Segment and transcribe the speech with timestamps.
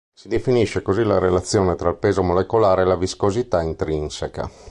[0.15, 4.49] Si definisce così la relazione tra il peso molecolare e la viscosità intrinseca.